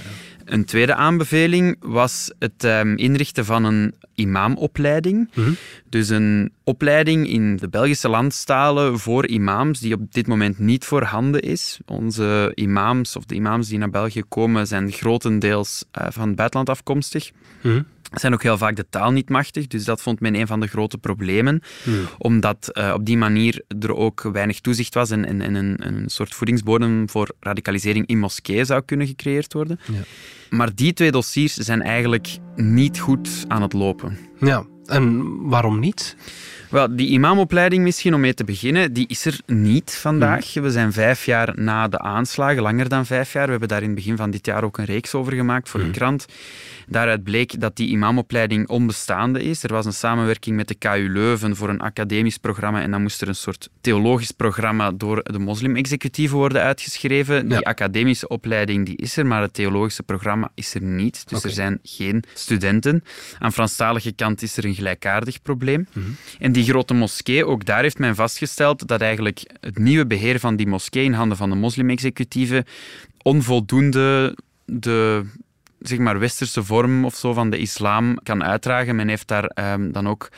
een 0.45 0.65
tweede 0.65 0.95
aanbeveling 0.95 1.77
was 1.81 2.33
het 2.39 2.65
um, 2.65 2.97
inrichten 2.97 3.45
van 3.45 3.65
een 3.65 3.95
imamopleiding. 4.15 5.31
Mhm. 5.35 5.53
Dus 5.89 6.09
een 6.09 6.53
opleiding 6.65 7.29
in 7.29 7.57
de 7.57 7.69
Belgische 7.69 8.09
landstalen 8.09 8.99
voor 8.99 9.27
imams, 9.27 9.81
die 9.81 9.95
op 9.95 10.13
dit 10.13 10.27
moment 10.27 10.59
niet 10.59 10.85
voorhanden 10.85 11.41
is. 11.41 11.79
Onze 11.87 12.53
imams, 12.55 13.17
of 13.17 13.25
de 13.25 13.35
imams 13.35 13.69
die 13.69 13.79
naar 13.79 13.91
België 13.91 14.23
komen, 14.29 14.67
zijn 14.67 14.93
grotendeels 14.93 15.85
uh, 15.99 16.07
van 16.11 16.27
het 16.27 16.37
buitenland 16.37 16.69
afkomstig. 16.69 17.31
Mm 17.61 17.87
zijn 18.11 18.33
ook 18.33 18.43
heel 18.43 18.59
vaak 18.59 18.77
de 18.77 18.87
taal 18.91 19.11
niet 19.11 19.29
machtig. 19.29 19.67
Dus 19.67 19.85
dat 19.85 20.03
vond 20.03 20.21
men 20.21 20.35
een 20.35 20.47
van 20.47 20.61
de 20.61 20.67
grote 20.67 20.99
problemen. 20.99 21.63
Hmm. 21.85 22.09
Omdat 22.19 22.71
uh, 22.73 22.93
op 22.95 23.05
die 23.05 23.17
manier 23.17 23.63
er 23.81 23.95
ook 23.95 24.23
weinig 24.33 24.61
toezicht 24.61 24.95
was 24.95 25.11
en, 25.11 25.25
en, 25.25 25.41
en 25.41 25.55
een, 25.55 25.87
een, 25.87 26.09
soort 26.09 26.35
voedingsbodem 26.35 27.09
voor 27.09 27.35
radicalisering 27.41 28.07
in 28.07 28.19
moskeeën 28.19 28.67
zou 28.67 28.83
kunnen 28.83 29.07
gecreëerd 29.07 29.53
worden. 29.53 29.81
Ja. 29.93 30.01
Maar 30.51 30.75
die 30.75 30.93
twee 30.93 31.11
dossiers 31.11 31.55
zijn 31.55 31.83
eigenlijk 31.83 32.39
niet 32.57 32.99
goed 32.99 33.45
aan 33.49 33.63
het 33.63 33.73
lopen. 33.73 34.19
Ja, 34.41 34.65
en 34.91 35.39
waarom 35.49 35.79
niet? 35.79 36.17
Wel, 36.71 36.97
die 36.97 37.09
imamopleiding 37.09 37.83
misschien 37.83 38.15
om 38.15 38.21
mee 38.21 38.35
te 38.35 38.45
beginnen, 38.45 38.93
die 38.93 39.07
is 39.09 39.25
er 39.25 39.41
niet 39.47 39.97
vandaag. 40.01 40.53
Hmm. 40.53 40.63
We 40.63 40.71
zijn 40.71 40.93
vijf 40.93 41.25
jaar 41.25 41.53
na 41.55 41.89
de 41.89 41.99
aanslagen, 41.99 42.63
langer 42.63 42.89
dan 42.89 43.07
vijf 43.07 43.33
jaar. 43.33 43.45
We 43.45 43.51
hebben 43.51 43.69
daar 43.69 43.83
in 43.83 43.87
het 43.87 43.95
begin 43.95 44.17
van 44.17 44.31
dit 44.31 44.47
jaar 44.47 44.65
ook 44.65 44.79
een 44.79 44.85
reeks 44.85 45.15
over 45.15 45.33
gemaakt 45.33 45.69
voor 45.69 45.81
de 45.81 45.87
hmm. 45.87 45.95
krant. 45.95 46.27
Daaruit 46.87 47.23
bleek 47.23 47.61
dat 47.61 47.77
die 47.77 47.89
imamopleiding 47.89 48.69
onbestaande 48.69 49.43
is. 49.43 49.63
Er 49.63 49.73
was 49.73 49.87
een 49.87 49.93
samenwerking 49.93 50.57
met 50.57 50.69
de 50.69 50.75
KU 50.75 51.09
Leuven 51.09 51.57
voor 51.57 51.69
een 51.69 51.81
academisch 51.81 52.39
programma 52.39 52.83
en 52.83 52.91
dan 52.91 53.03
moest 53.03 53.23
er 53.23 53.29
een 53.29 53.35
soort 53.35 53.69
theologisch 53.81 54.31
programma 54.31 54.93
door 54.93 55.23
de 55.23 55.39
moslim-executieven 55.39 56.37
worden 56.37 56.63
uitgeschreven. 56.63 57.49
Die 57.49 57.67
academische 57.67 58.29
opleiding 58.29 58.87
die 58.87 58.97
is 58.97 59.17
er, 59.17 59.27
maar 59.27 59.43
het 59.43 59.55
theologische 59.55 60.03
programma 60.03 60.51
is 60.55 60.75
er 60.75 60.83
niet. 60.83 61.29
Dus 61.29 61.45
er 61.45 61.51
zijn 61.51 61.79
geen 61.83 62.25
studenten. 62.35 63.05
Aan 63.39 63.53
Franstalige 63.53 64.13
kant 64.13 64.43
is 64.43 64.57
er 64.57 64.65
een 64.65 64.75
gelijkaardig 64.81 65.43
probleem. 65.43 65.87
Mhm. 65.93 66.07
En 66.39 66.53
die 66.53 66.65
grote 66.65 66.95
moskee, 66.95 67.47
ook 67.47 67.65
daar 67.65 67.83
heeft 67.83 67.99
men 67.99 68.15
vastgesteld 68.15 68.89
dat 68.89 69.01
eigenlijk 69.01 69.43
het 69.61 69.79
nieuwe 69.79 70.07
beheer 70.07 70.39
van 70.41 70.57
die 70.57 70.67
moskee 70.67 71.05
in 71.05 71.13
handen 71.13 71.37
van 71.37 71.51
de 71.51 71.57
moslim-executieven 71.57 72.65
onvoldoende 73.23 74.37
de 74.65 75.25
zeg 75.81 75.99
maar, 75.99 76.19
westerse 76.19 76.65
vorm 76.65 77.05
of 77.05 77.15
zo 77.15 77.33
van 77.33 77.51
de 77.51 77.59
islam 77.59 78.19
kan 78.23 78.45
uitdragen. 78.45 78.97
Men 78.97 79.09
heeft 79.09 79.29
daar 79.29 79.45
ehm, 79.45 79.93
dan 79.93 80.09
ook 80.09 80.29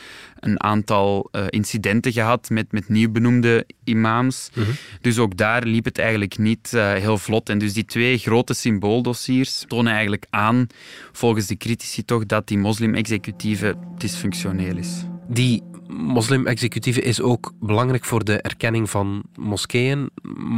een 0.41 0.63
aantal 0.63 1.29
uh, 1.33 1.45
incidenten 1.49 2.13
gehad 2.13 2.51
met, 2.51 2.73
met 2.73 2.89
nieuw 2.89 3.11
benoemde 3.11 3.67
imams. 3.85 4.51
Mhm. 4.55 4.71
Dus 5.01 5.19
ook 5.19 5.37
daar 5.37 5.63
liep 5.63 5.85
het 5.85 5.99
eigenlijk 5.99 6.39
niet 6.39 6.73
uh, 6.75 6.93
heel 6.93 7.19
vlot. 7.19 7.49
En 7.49 7.59
dus 7.59 7.73
die 7.73 7.85
twee 7.85 8.19
grote 8.19 8.55
symbooldossiers 8.55 9.65
tonen 9.69 9.93
eigenlijk 9.93 10.27
aan, 10.31 10.67
volgens 11.13 11.47
de 11.47 11.57
critici 11.57 12.05
toch, 12.05 12.27
dat 12.27 12.49
die 12.49 12.59
moslim-executieve 12.59 13.77
dysfunctioneel 13.99 14.77
is. 14.77 15.05
Die 15.29 15.63
moslim-executieve 15.93 17.01
is 17.01 17.21
ook 17.21 17.53
belangrijk 17.61 18.05
voor 18.05 18.25
de 18.25 18.41
erkenning 18.41 18.91
van 18.91 19.23
moskeeën, 19.37 20.11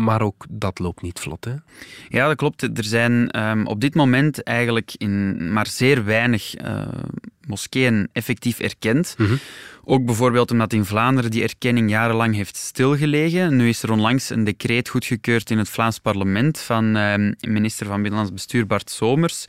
maar 0.05 0.23
ook 0.23 0.47
dat 0.51 0.79
loopt 0.79 1.03
niet 1.03 1.19
vlot. 1.19 1.45
Hè? 1.45 1.55
Ja, 2.09 2.27
dat 2.27 2.37
klopt. 2.37 2.63
Er 2.63 2.85
zijn 2.85 3.41
um, 3.41 3.67
op 3.67 3.81
dit 3.81 3.95
moment 3.95 4.43
eigenlijk 4.43 4.93
in 4.97 5.53
maar 5.53 5.67
zeer 5.67 6.05
weinig 6.05 6.61
uh, 6.65 6.87
moskeeën 7.47 8.09
effectief 8.13 8.59
erkend. 8.59 9.15
Mm 9.19 9.27
-hmm. 9.27 9.39
Ook 9.85 10.05
bijvoorbeeld 10.05 10.51
omdat 10.51 10.73
in 10.73 10.85
Vlaanderen 10.85 11.31
die 11.31 11.43
erkenning 11.43 11.91
jarenlang 11.91 12.35
heeft 12.35 12.57
stilgelegen. 12.57 13.57
Nu 13.57 13.69
is 13.69 13.83
er 13.83 13.91
onlangs 13.91 14.31
een 14.31 14.45
decreet 14.45 14.89
goedgekeurd 14.89 15.51
in 15.51 15.59
het 15.59 15.69
Vlaams 15.69 15.99
parlement 15.99 16.59
van 16.59 16.97
uh, 16.97 17.15
minister 17.41 17.87
van 17.87 18.03
Binnenlands 18.03 18.33
Bestuur 18.33 18.67
Bart 18.67 18.91
Somers 18.91 19.45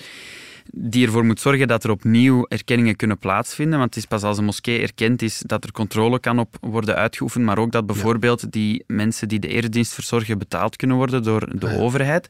die 0.71 1.05
ervoor 1.05 1.25
moet 1.25 1.39
zorgen 1.39 1.67
dat 1.67 1.83
er 1.83 1.89
opnieuw 1.89 2.45
erkenningen 2.47 2.95
kunnen 2.95 3.17
plaatsvinden. 3.17 3.79
Want 3.79 3.95
het 3.95 4.03
is 4.03 4.09
pas 4.09 4.23
als 4.23 4.37
een 4.37 4.45
moskee 4.45 4.81
erkend 4.81 5.21
is 5.21 5.43
dat 5.45 5.63
er 5.63 5.71
controle 5.71 6.19
kan 6.19 6.39
op 6.39 6.57
worden 6.61 6.95
uitgeoefend, 6.95 7.45
maar 7.45 7.57
ook 7.57 7.71
dat 7.71 7.85
bijvoorbeeld 7.85 8.51
die 8.51 8.83
mensen 8.87 9.27
die 9.27 9.39
de 9.39 9.47
eredienst 9.47 9.93
verzorgen 9.93 10.37
betaald 10.37 10.75
kunnen 10.75 10.97
worden 10.97 11.23
door 11.23 11.59
de 11.59 11.77
overheid. 11.77 12.27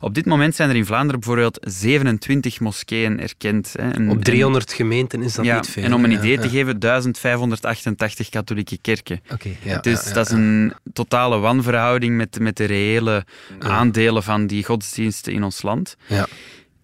Op 0.00 0.14
dit 0.14 0.26
moment 0.26 0.54
zijn 0.54 0.70
er 0.70 0.76
in 0.76 0.86
Vlaanderen 0.86 1.20
bijvoorbeeld 1.20 1.58
27 1.60 2.60
moskeeën 2.60 3.20
erkend. 3.20 3.74
Hè. 3.78 4.10
Op 4.10 4.24
300 4.24 4.72
gemeenten 4.72 5.22
is 5.22 5.34
dat 5.34 5.44
niet 5.44 5.68
veel. 5.68 5.82
En 5.82 5.94
om 5.94 6.04
een 6.04 6.10
idee 6.10 6.38
te 6.38 6.48
geven, 6.48 6.78
1588 6.78 8.28
katholieke 8.28 8.78
kerken. 8.80 9.20
Okay, 9.32 9.80
dus 9.80 10.12
dat 10.12 10.26
is 10.26 10.32
een 10.32 10.72
totale 10.92 11.38
wanverhouding 11.38 12.16
met, 12.16 12.38
met 12.40 12.56
de 12.56 12.64
reële 12.64 13.24
aandelen 13.58 14.22
van 14.22 14.46
die 14.46 14.64
godsdiensten 14.64 15.32
in 15.32 15.42
ons 15.42 15.62
land. 15.62 15.96
Ja. 16.06 16.26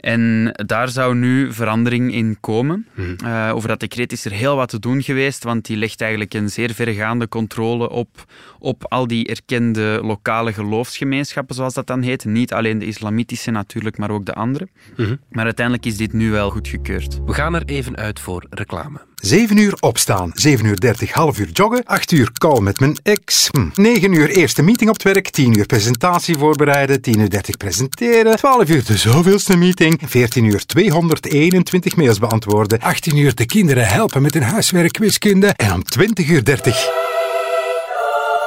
En 0.07 0.53
daar 0.67 0.89
zou 0.89 1.15
nu 1.15 1.53
verandering 1.53 2.13
in 2.13 2.37
komen. 2.41 2.87
Hmm. 2.95 3.17
Uh, 3.25 3.51
over 3.55 3.69
dat 3.69 3.81
decreet 3.81 4.13
is 4.13 4.25
er 4.25 4.33
heel 4.33 4.57
wat 4.57 4.69
te 4.69 4.79
doen 4.79 5.03
geweest, 5.03 5.45
want 5.45 5.65
die 5.65 5.77
legt 5.77 6.01
eigenlijk 6.01 6.35
een 6.35 6.49
zeer 6.49 6.75
vergaande 6.75 7.29
controle 7.29 7.91
op, 7.91 8.25
op 8.59 8.85
al 8.89 9.07
die 9.07 9.27
erkende 9.27 10.01
lokale 10.03 10.53
geloofsgemeenschappen, 10.53 11.55
zoals 11.55 11.75
dat 11.75 11.87
dan 11.87 12.03
heet. 12.03 12.25
Niet 12.25 12.53
alleen 12.53 12.79
de 12.79 12.87
islamitische 12.87 13.51
natuurlijk, 13.51 13.99
maar 13.99 14.11
ook 14.11 14.25
de 14.27 14.35
andere. 14.35 14.69
Hmm. 14.95 15.19
Maar 15.29 15.45
uiteindelijk 15.45 15.87
is 15.87 15.97
dit 15.97 16.13
nu 16.13 16.31
wel 16.31 16.51
goedgekeurd. 16.51 17.21
We 17.25 17.35
gaan 17.35 17.55
er 17.55 17.65
even 17.65 17.97
uit 17.97 18.21
voor 18.21 18.47
reclame. 18.51 19.01
7 19.23 19.56
uur 19.56 19.75
opstaan, 19.80 20.30
7 20.35 20.66
uur 20.66 20.80
30 20.80 21.12
half 21.12 21.38
uur 21.38 21.49
joggen, 21.52 21.85
8 21.85 22.12
uur 22.12 22.32
call 22.32 22.61
met 22.61 22.80
mijn 22.80 22.96
ex, 23.02 23.49
hm. 23.50 23.82
9 23.82 24.12
uur 24.12 24.28
eerste 24.28 24.62
meeting 24.62 24.90
op 24.90 24.94
het 24.94 25.04
werk, 25.04 25.30
10 25.30 25.58
uur 25.58 25.66
presentatie 25.66 26.37
voorbereiden, 26.38 27.00
10 27.00 27.20
uur 27.20 27.30
30 27.30 27.56
presenteren, 27.56 28.37
12 28.37 28.68
uur 28.68 28.85
de 28.85 28.96
zoveelste 28.96 29.56
meeting, 29.56 30.00
14 30.06 30.44
uur 30.44 30.66
221 30.66 31.96
mails 31.96 32.18
beantwoorden, 32.18 32.80
18 32.80 33.16
uur 33.16 33.35
de 33.35 33.46
kinderen 33.46 33.88
helpen 33.88 34.23
met 34.23 34.35
hun 34.35 34.42
huiswerk 34.42 34.99
wiskunde 34.99 35.46
en 35.56 35.73
om 35.73 35.82
20 35.82 36.28
uur 36.28 36.44
30 36.44 37.04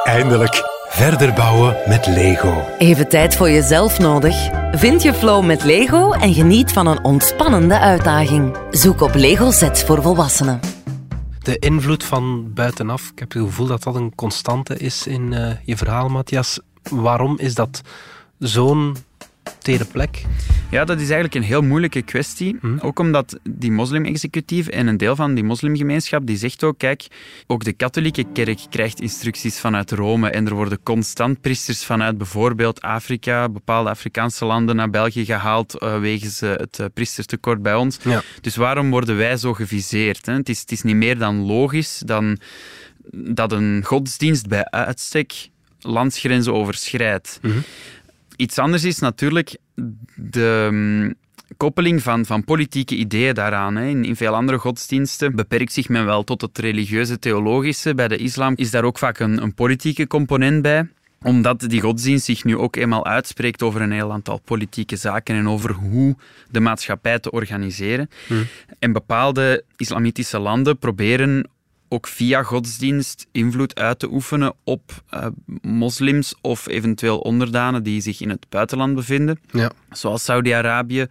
eindelijk 0.04 0.79
verder 0.90 1.34
bouwen 1.34 1.76
met 1.88 2.08
Lego. 2.08 2.66
Even 2.78 3.10
tijd 3.10 3.36
voor 3.36 3.50
jezelf 3.50 4.00
nodig? 4.00 4.50
Vind 4.72 5.02
je 5.02 5.14
flow 5.14 5.46
met 5.46 5.64
Lego 5.64 6.12
en 6.12 6.34
geniet 6.34 6.72
van 6.72 6.88
een 6.88 7.04
ontspannende 7.04 7.80
uitdaging. 7.80 8.58
Zoek 8.72 9.02
op 9.02 9.14
Lego 9.14 9.52
sets 9.52 9.84
voor 9.84 10.02
volwassenen. 10.02 10.60
De 11.40 11.60
invloed 11.60 12.04
van 12.04 12.54
buitenaf, 12.54 13.10
ik 13.12 13.20
heb 13.20 13.34
het 13.34 13.42
gevoel 13.42 13.68
dat 13.68 13.84
dat 13.84 13.96
een 13.96 14.16
constante 14.16 14.78
is 14.78 15.08
in 15.08 15.32
uh, 15.32 15.52
je 15.64 15.78
verhaal, 15.78 16.10
Matthias. 16.10 16.60
Waarom 16.90 17.38
is 17.40 17.56
dat 17.56 17.82
zo'n 18.38 18.96
tere 19.60 19.86
plek? 19.86 20.24
Ja, 20.72 20.86
dat 20.86 20.98
is 20.98 21.10
eigenlijk 21.10 21.36
een 21.36 21.44
heel 21.44 21.62
moeilijke 21.62 22.02
kwestie. 22.02 22.58
Hm. 22.62 22.78
Ook 22.80 23.00
omdat 23.00 23.40
die 23.50 23.72
moslim-executief 23.72 24.68
en 24.68 24.88
een 24.88 24.98
deel 24.98 25.16
van 25.16 25.34
die 25.34 25.44
moslimgemeenschap 25.44 26.26
die 26.26 26.38
zegt 26.38 26.64
ook, 26.64 26.78
kijk, 26.78 27.08
ook 27.48 27.64
de 27.64 27.74
katholieke 27.74 28.26
kerk 28.34 28.60
krijgt 28.70 29.02
instructies 29.02 29.60
vanuit 29.60 29.92
Rome 29.92 30.30
en 30.30 30.48
er 30.48 30.54
worden 30.54 30.84
constant 30.84 31.42
priesters 31.42 31.86
vanuit 31.86 32.18
bijvoorbeeld 32.18 32.82
Afrika, 32.82 33.50
bepaalde 33.50 33.90
Afrikaanse 33.90 34.46
landen 34.46 34.76
naar 34.76 34.90
België 34.90 35.26
gehaald 35.26 35.82
uh, 35.84 36.00
wegens 36.00 36.42
uh, 36.42 36.50
het 36.50 36.78
uh, 36.80 36.86
priestertekort 36.94 37.62
bij 37.62 37.76
ons. 37.76 37.98
Ja. 38.04 38.22
Dus 38.42 38.56
waarom 38.56 38.90
worden 38.90 39.18
wij 39.18 39.38
zo 39.38 39.54
geviseerd? 39.54 40.26
Hè? 40.26 40.34
Het, 40.34 40.50
is, 40.50 40.60
het 40.60 40.72
is 40.72 40.82
niet 40.82 40.96
meer 40.96 41.18
dan 41.18 41.46
logisch 41.46 42.02
dan 42.06 42.40
dat 43.12 43.52
een 43.52 43.84
godsdienst 43.86 44.48
bij 44.48 44.66
uitstek 44.70 45.50
landsgrenzen 45.80 46.54
overschrijdt. 46.54 47.40
Mm 47.42 47.64
Iets 48.40 48.58
anders 48.58 48.84
is 48.84 49.00
natuurlijk 49.00 49.58
de 50.16 50.68
mm, 50.72 51.14
koppeling 51.58 52.04
van, 52.04 52.26
van 52.26 52.44
politieke 52.44 52.96
ideeën 52.96 53.34
daaraan. 53.34 53.76
Hè. 53.76 53.88
In, 53.88 54.06
in, 54.06 54.16
veel 54.16 54.36
andere 54.36 54.58
godsdiensten 54.58 55.36
beperkt 55.36 55.74
zich 55.74 55.90
men 55.90 56.06
wel 56.06 56.24
tot 56.24 56.42
het 56.42 56.58
religieuze, 56.58 57.20
theologische. 57.20 57.96
Bij 57.96 58.08
de 58.08 58.18
islam 58.18 58.54
is 58.56 58.72
daar 58.72 58.84
ook 58.84 58.98
vaak 58.98 59.20
een, 59.20 59.42
een 59.42 59.54
politieke 59.54 60.08
component 60.08 60.62
bij 60.62 60.88
omdat 61.22 61.60
die 61.60 61.82
godsdienst 61.82 62.26
zich 62.26 62.44
nu 62.44 62.58
ook 62.58 62.76
eenmaal 62.76 63.06
uitspreekt 63.06 63.64
over 63.64 63.82
een 63.82 63.92
heel 63.92 64.12
aantal 64.12 64.40
politieke 64.40 64.96
zaken 64.96 65.36
en 65.36 65.48
over 65.50 65.74
hoe 65.74 66.16
de 66.50 66.60
maatschappij 66.60 67.20
te 67.20 67.32
organiseren. 67.32 68.10
Hmm. 68.28 68.48
En 68.80 68.92
bepaalde 68.92 69.64
islamitische 69.78 70.40
landen 70.40 70.78
proberen 70.78 71.50
ook 71.90 72.08
via 72.08 72.44
godsdienst 72.44 73.28
invloed 73.32 73.76
uit 73.76 74.00
te 74.00 74.12
oefenen 74.12 74.54
op 74.64 75.04
uh, 75.14 75.26
moslims 75.62 76.36
of 76.42 76.68
eventueel 76.68 77.20
onderdanen 77.20 77.84
die 77.84 78.02
zich 78.02 78.22
in 78.22 78.30
het 78.30 78.46
buitenland 78.50 78.96
bevinden. 78.96 79.40
Ja. 79.52 79.72
Zoals 79.90 80.24
Saudi-Arabië, 80.24 81.06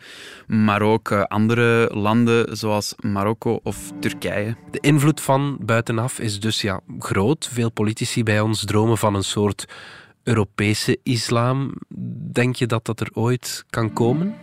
maar 0.46 0.82
ook 0.82 1.10
uh, 1.10 1.22
andere 1.22 1.90
landen 1.94 2.56
zoals 2.56 2.94
Marokko 3.00 3.60
of 3.62 3.92
Turkije. 4.00 4.56
De 4.70 4.80
invloed 4.80 5.20
van 5.20 5.58
buitenaf 5.60 6.18
is 6.18 6.40
dus 6.40 6.60
ja, 6.60 6.80
groot. 6.98 7.48
Veel 7.52 7.70
politici 7.70 8.22
bij 8.22 8.40
ons 8.40 8.64
dromen 8.64 8.98
van 8.98 9.14
een 9.14 9.24
soort 9.24 9.64
Europese 10.22 10.98
islam. 11.02 11.72
Denk 12.32 12.56
je 12.56 12.66
dat 12.66 12.84
dat 12.84 13.00
er 13.00 13.10
ooit 13.12 13.64
kan 13.70 13.92
komen? 13.92 14.34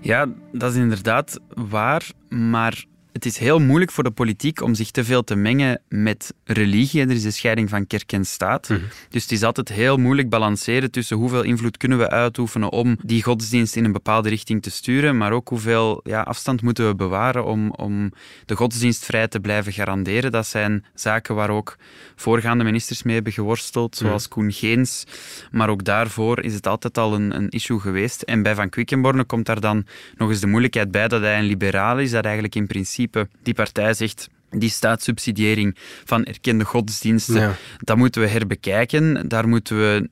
Ja, 0.00 0.26
dat 0.52 0.70
is 0.70 0.76
inderdaad 0.76 1.40
waar, 1.54 2.10
maar 2.28 2.84
het 3.18 3.26
is 3.26 3.38
heel 3.38 3.58
moeilijk 3.58 3.90
voor 3.90 4.04
de 4.04 4.10
politiek 4.10 4.62
om 4.62 4.74
zich 4.74 4.90
te 4.90 5.04
veel 5.04 5.24
te 5.24 5.34
mengen 5.34 5.80
met 5.88 6.34
religie. 6.44 7.00
Er 7.00 7.10
is 7.10 7.24
een 7.24 7.32
scheiding 7.32 7.68
van 7.68 7.86
kerk 7.86 8.12
en 8.12 8.24
staat. 8.24 8.68
Mhm. 8.68 8.80
Dus 9.10 9.22
het 9.22 9.32
is 9.32 9.42
altijd 9.42 9.68
heel 9.68 9.96
moeilijk 9.96 10.28
balanceren 10.28 10.90
tussen 10.90 11.16
hoeveel 11.16 11.42
invloed 11.42 11.76
kunnen 11.76 11.98
we 11.98 12.10
uitoefenen 12.10 12.72
om 12.72 12.96
die 13.02 13.22
godsdienst 13.22 13.76
in 13.76 13.84
een 13.84 13.92
bepaalde 13.92 14.28
richting 14.28 14.62
te 14.62 14.70
sturen, 14.70 15.16
maar 15.16 15.32
ook 15.32 15.48
hoeveel 15.48 16.00
ja, 16.04 16.22
afstand 16.22 16.62
moeten 16.62 16.88
we 16.88 16.94
bewaren 16.94 17.44
om, 17.44 17.70
om 17.70 18.12
de 18.44 18.56
godsdienst 18.56 19.04
vrij 19.04 19.28
te 19.28 19.40
blijven 19.40 19.72
garanderen. 19.72 20.32
Dat 20.32 20.46
zijn 20.46 20.84
zaken 20.94 21.34
waar 21.34 21.50
ook 21.50 21.76
voorgaande 22.16 22.64
ministers 22.64 23.02
mee 23.02 23.14
hebben 23.14 23.32
geworsteld, 23.32 23.96
zoals 23.96 24.28
Koen 24.28 24.52
Geens. 24.52 25.04
Maar 25.50 25.68
ook 25.68 25.84
daarvoor 25.84 26.42
is 26.42 26.54
het 26.54 26.66
altijd 26.66 26.98
al 26.98 27.14
een, 27.14 27.36
een 27.36 27.48
issue 27.48 27.80
geweest. 27.80 28.22
En 28.22 28.42
bij 28.42 28.54
Van 28.54 28.68
Quickenborne 28.68 29.24
komt 29.24 29.46
daar 29.46 29.60
dan 29.60 29.86
nog 30.16 30.30
eens 30.30 30.40
de 30.40 30.46
moeilijkheid 30.46 30.90
bij 30.90 31.08
dat 31.08 31.20
hij 31.20 31.38
een 31.38 31.44
liberaal 31.44 31.98
is, 31.98 32.10
dat 32.10 32.24
eigenlijk 32.24 32.54
in 32.54 32.66
principe 32.66 33.07
die 33.42 33.54
partij 33.54 33.94
zegt 33.94 34.28
die 34.50 34.70
staatssubsidiëring 34.70 35.76
van 36.04 36.24
erkende 36.24 36.64
godsdiensten, 36.64 37.34
Ja. 37.40 37.56
dat 37.78 37.96
moeten 37.96 38.20
we 38.22 38.28
herbekijken. 38.28 39.28
Daar 39.28 39.48
moeten 39.48 39.76
we 39.76 40.08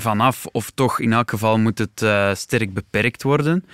vanaf, 0.00 0.46
of 0.52 0.70
toch 0.70 1.00
in 1.00 1.12
elk 1.12 1.30
geval 1.30 1.58
moet 1.58 1.78
het 1.78 2.02
eh, 2.02 2.34
sterk 2.34 2.74
beperkt 2.74 3.22
worden. 3.22 3.64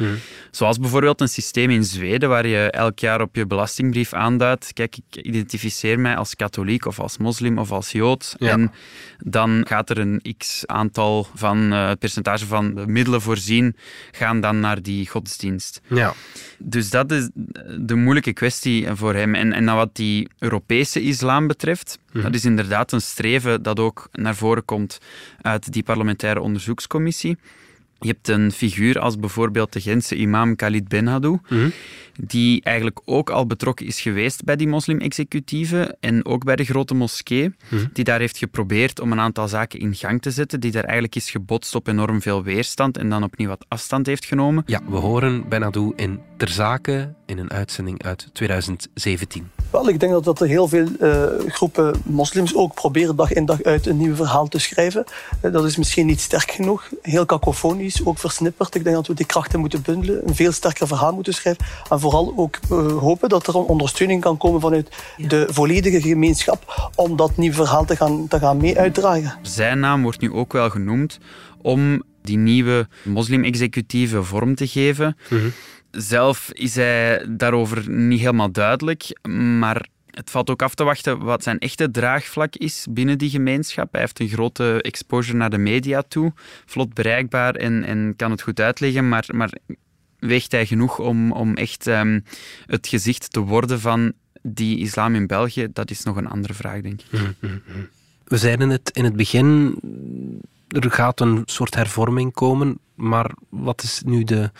Zoals 0.50 0.78
bijvoorbeeld 0.78 1.20
een 1.20 1.28
systeem 1.28 1.70
in 1.70 1.84
Zweden 1.84 2.28
waar 2.28 2.46
je 2.46 2.70
elk 2.70 2.98
jaar 2.98 3.20
op 3.20 3.34
je 3.36 3.46
belastingbrief 3.46 4.12
aanduidt, 4.12 4.72
kijk, 4.72 4.96
ik 4.96 5.24
identificeer 5.24 6.00
mij 6.00 6.16
als 6.16 6.36
katholiek 6.36 6.86
of 6.86 7.00
als 7.00 7.18
moslim 7.18 7.58
of 7.58 7.70
als 7.70 7.92
jood. 7.92 8.34
Ja. 8.38 8.50
En 8.50 8.72
dan 9.18 9.64
gaat 9.68 9.90
er 9.90 9.98
een 9.98 10.34
x-aantal 10.38 11.26
van 11.34 11.72
eh, 11.72 11.88
het 11.88 11.98
percentage 11.98 12.46
van 12.46 12.74
de 12.74 12.86
middelen 12.86 13.20
voorzien, 13.20 13.76
gaan 14.10 14.40
dan 14.40 14.60
naar 14.60 14.82
die 14.82 15.08
godsdienst. 15.08 15.80
Ja. 15.86 16.14
Dus 16.58 16.90
dat 16.90 17.12
is 17.12 17.28
de 17.78 17.94
moeilijke 17.94 18.32
kwestie 18.32 18.86
voor 18.92 19.14
hem. 19.14 19.34
En, 19.34 19.52
en 19.52 19.66
dan 19.66 19.76
wat 19.76 19.96
die 19.96 20.28
Europese 20.38 21.00
islam 21.00 21.46
betreft, 21.46 21.98
dat 22.12 22.34
is 22.34 22.44
inderdaad 22.44 22.92
een 22.92 23.00
streven 23.00 23.62
dat 23.62 23.80
ook 23.80 24.08
naar 24.12 24.36
voren 24.36 24.64
komt 24.64 24.98
uit 25.40 25.72
die 25.72 25.82
parlementaire 25.82 26.40
onderzoekscommissie. 26.40 27.36
Je 28.00 28.08
hebt 28.08 28.28
een 28.28 28.52
figuur 28.52 28.98
als 28.98 29.18
bijvoorbeeld 29.18 29.72
de 29.72 29.80
Gentse 29.80 30.16
imam 30.16 30.56
Khalid 30.56 30.88
Benhadou, 30.88 31.38
die 32.20 32.62
eigenlijk 32.62 33.00
ook 33.04 33.30
al 33.30 33.46
betrokken 33.46 33.86
is 33.86 34.00
geweest 34.00 34.44
bij 34.44 34.56
die 34.56 34.68
moslim-executieven 34.68 35.96
en 36.00 36.24
ook 36.24 36.44
bij 36.44 36.56
de 36.56 36.64
grote 36.64 36.94
moskee, 36.94 37.54
die 37.92 38.04
daar 38.04 38.18
heeft 38.18 38.38
geprobeerd 38.38 39.00
om 39.00 39.12
een 39.12 39.20
aantal 39.20 39.48
zaken 39.48 39.78
in 39.80 39.94
gang 39.94 40.22
te 40.22 40.30
zetten, 40.30 40.60
die 40.60 40.70
daar 40.70 40.84
eigenlijk 40.84 41.16
is 41.16 41.30
gebotst 41.30 41.74
op 41.74 41.88
enorm 41.88 42.22
veel 42.22 42.42
weerstand 42.42 42.96
en 42.96 43.08
dan 43.08 43.22
opnieuw 43.22 43.48
wat 43.48 43.64
afstand 43.68 44.06
heeft 44.06 44.24
genomen. 44.24 44.62
Ja, 44.66 44.80
we 44.88 44.96
horen 44.96 45.48
Benadou 45.48 45.92
in 45.96 46.20
Ter 46.36 46.48
Zake 46.48 47.14
in 47.26 47.38
een 47.38 47.50
uitzending 47.50 48.02
uit 48.02 48.28
2017. 48.32 49.59
Wel, 49.70 49.88
ik 49.88 50.00
denk 50.00 50.12
dat, 50.12 50.24
dat 50.24 50.40
er 50.40 50.46
heel 50.46 50.68
veel 50.68 50.86
eh, 51.00 51.24
groepen 51.48 51.94
moslims 52.04 52.54
ook 52.54 52.74
proberen 52.74 53.16
dag 53.16 53.32
in 53.32 53.44
dag 53.44 53.62
uit 53.62 53.86
een 53.86 53.96
nieuw 53.96 54.14
verhaal 54.14 54.48
te 54.48 54.58
schrijven. 54.58 55.04
Eh, 55.40 55.52
dat 55.52 55.64
is 55.64 55.76
misschien 55.76 56.06
niet 56.06 56.20
sterk 56.20 56.50
genoeg, 56.50 56.88
heel 57.02 57.26
cacofonisch, 57.26 58.04
ook 58.04 58.18
versnipperd. 58.18 58.74
Ik 58.74 58.84
denk 58.84 58.96
dat 58.96 59.06
we 59.06 59.14
die 59.14 59.26
krachten 59.26 59.60
moeten 59.60 59.82
bundelen, 59.82 60.28
een 60.28 60.34
veel 60.34 60.52
sterker 60.52 60.86
verhaal 60.86 61.14
moeten 61.14 61.34
schrijven. 61.34 61.64
En 61.90 62.00
vooral 62.00 62.32
ook 62.36 62.58
eh, 62.70 62.98
hopen 62.98 63.28
dat 63.28 63.46
er 63.46 63.56
een 63.56 63.64
ondersteuning 63.64 64.20
kan 64.20 64.36
komen 64.36 64.60
vanuit 64.60 64.88
de 65.16 65.48
volledige 65.50 66.00
gemeenschap 66.00 66.90
om 66.94 67.16
dat 67.16 67.36
nieuwe 67.36 67.56
verhaal 67.56 67.84
te 67.84 67.96
gaan, 67.96 68.28
te 68.28 68.38
gaan 68.38 68.56
mee 68.56 68.78
uitdragen. 68.78 69.38
Zijn 69.42 69.80
naam 69.80 70.02
wordt 70.02 70.20
nu 70.20 70.32
ook 70.32 70.52
wel 70.52 70.70
genoemd 70.70 71.18
om 71.62 72.02
die 72.22 72.38
nieuwe 72.38 72.88
moslim-executieve 73.04 74.22
vorm 74.22 74.54
te 74.54 74.66
geven. 74.66 75.16
Zelf 75.90 76.50
is 76.52 76.74
hij 76.74 77.26
daarover 77.28 77.90
niet 77.90 78.20
helemaal 78.20 78.52
duidelijk, 78.52 79.18
maar 79.28 79.86
het 80.10 80.30
valt 80.30 80.50
ook 80.50 80.62
af 80.62 80.74
te 80.74 80.84
wachten 80.84 81.18
wat 81.18 81.42
zijn 81.42 81.58
echte 81.58 81.90
draagvlak 81.90 82.56
is 82.56 82.86
binnen 82.90 83.18
die 83.18 83.30
gemeenschap. 83.30 83.92
Hij 83.92 84.00
heeft 84.00 84.20
een 84.20 84.28
grote 84.28 84.82
exposure 84.82 85.36
naar 85.36 85.50
de 85.50 85.58
media 85.58 86.02
toe, 86.02 86.32
vlot 86.66 86.94
bereikbaar 86.94 87.54
en, 87.54 87.84
en 87.84 88.14
kan 88.16 88.30
het 88.30 88.42
goed 88.42 88.60
uitleggen, 88.60 89.08
maar, 89.08 89.26
maar 89.34 89.52
weegt 90.18 90.52
hij 90.52 90.66
genoeg 90.66 90.98
om, 90.98 91.32
om 91.32 91.54
echt 91.54 91.86
ehm, 91.86 92.20
het 92.66 92.88
gezicht 92.88 93.32
te 93.32 93.40
worden 93.40 93.80
van 93.80 94.12
die 94.42 94.78
islam 94.78 95.14
in 95.14 95.26
België? 95.26 95.68
Dat 95.72 95.90
is 95.90 96.02
nog 96.02 96.16
een 96.16 96.28
andere 96.28 96.54
vraag, 96.54 96.80
denk 96.80 97.00
ik. 97.00 97.20
We 98.24 98.38
zeiden 98.38 98.70
het 98.70 98.90
in 98.90 99.04
het 99.04 99.16
begin, 99.16 99.78
er 100.70 100.90
gaat 100.90 101.20
een 101.20 101.42
soort 101.44 101.74
hervorming 101.74 102.32
komen, 102.32 102.78
maar 102.94 103.30
wat 103.48 103.82
is 103.82 104.02
nu 104.04 104.24
de, 104.24 104.50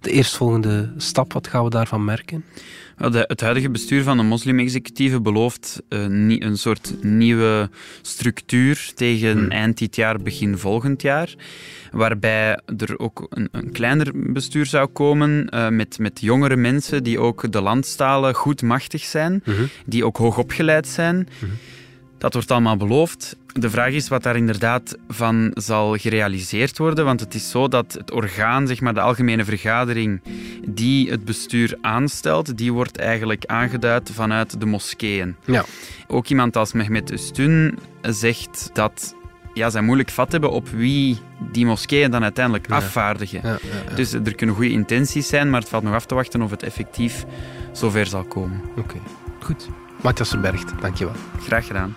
de 0.00 0.10
eerstvolgende 0.10 0.92
stap? 0.96 1.32
Wat 1.32 1.46
gaan 1.46 1.64
we 1.64 1.70
daarvan 1.70 2.04
merken? 2.04 2.44
De- 2.96 3.24
het 3.26 3.40
huidige 3.40 3.70
bestuur 3.70 4.02
van 4.02 4.16
de 4.16 4.22
moslim-executieve 4.22 5.20
belooft 5.20 5.82
eh, 5.88 6.06
nie- 6.06 6.42
een 6.42 6.56
soort 6.58 6.94
nieuwe 7.02 7.70
structuur 8.02 8.92
tegen 8.94 9.50
eind 9.50 9.78
dit 9.78 9.96
jaar, 9.96 10.18
begin 10.22 10.58
volgend 10.58 11.02
jaar. 11.02 11.34
Waarbij 11.92 12.60
er 12.78 12.98
ook 12.98 13.26
een, 13.30 13.48
een 13.52 13.72
kleiner 13.72 14.32
bestuur 14.32 14.66
zou 14.66 14.86
komen 14.88 15.48
eh, 15.48 15.68
met, 15.68 15.98
met 15.98 16.20
jongere 16.20 16.56
mensen 16.56 17.02
die 17.02 17.18
ook 17.18 17.52
de 17.52 17.60
landstalen 17.60 18.34
goed 18.34 18.62
machtig 18.62 19.02
zijn, 19.04 19.42
die 19.86 20.04
ook 20.04 20.16
hoog 20.16 20.38
opgeleid 20.38 20.88
zijn. 20.88 21.28
Dat 22.20 22.34
wordt 22.34 22.50
allemaal 22.50 22.76
beloofd. 22.76 23.36
De 23.52 23.70
vraag 23.70 23.92
is 23.92 24.08
wat 24.08 24.22
daar 24.22 24.36
inderdaad 24.36 24.96
van 25.08 25.50
zal 25.54 25.96
gerealiseerd 25.96 26.78
worden. 26.78 27.04
Want 27.04 27.20
het 27.20 27.34
is 27.34 27.50
zo 27.50 27.68
dat 27.68 27.92
het 27.92 28.10
orgaan, 28.10 28.66
zeg 28.66 28.80
maar 28.80 28.94
de 28.94 29.00
algemene 29.00 29.44
vergadering, 29.44 30.22
die 30.68 31.10
het 31.10 31.24
bestuur 31.24 31.78
aanstelt, 31.80 32.58
die 32.58 32.72
wordt 32.72 32.98
eigenlijk 32.98 33.46
aangeduid 33.46 34.10
vanuit 34.12 34.60
de 34.60 34.66
moskeeën. 34.66 35.36
Ja. 35.44 35.64
Ook 36.06 36.26
iemand 36.26 36.56
als 36.56 36.72
Mehmet 36.72 37.10
Ustun 37.10 37.78
zegt 38.02 38.70
dat 38.72 39.14
ja, 39.54 39.70
zij 39.70 39.82
moeilijk 39.82 40.10
vat 40.10 40.32
hebben 40.32 40.50
op 40.50 40.68
wie 40.68 41.18
die 41.52 41.66
moskeeën 41.66 42.10
dan 42.10 42.22
uiteindelijk 42.22 42.70
afvaardigen. 42.70 43.40
Ja, 43.42 43.48
ja, 43.48 43.58
ja. 43.88 43.94
Dus 43.94 44.12
er 44.12 44.34
kunnen 44.34 44.54
goede 44.54 44.70
intenties 44.70 45.28
zijn, 45.28 45.50
maar 45.50 45.60
het 45.60 45.68
valt 45.68 45.82
nog 45.82 45.94
af 45.94 46.06
te 46.06 46.14
wachten 46.14 46.42
of 46.42 46.50
het 46.50 46.62
effectief 46.62 47.24
zover 47.72 48.06
zal 48.06 48.24
komen. 48.24 48.60
Oké, 48.76 48.96
goed. 49.40 49.68
Matthias 50.02 50.28
Verbergt, 50.28 50.72
dankjewel. 50.80 51.14
Graag 51.40 51.66
gedaan. 51.66 51.96